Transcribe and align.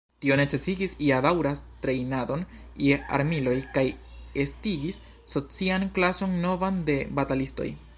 Tio 0.23 0.35
necesigis 0.39 0.95
ja 1.07 1.19
daŭran 1.25 1.59
trejnadon 1.83 2.47
je 2.87 2.97
armiloj 3.19 3.55
kaj 3.77 3.85
estigis 4.47 5.01
socian 5.35 5.91
klason 5.99 6.39
novan 6.49 6.85
de 6.91 7.01
batalistoj. 7.21 7.75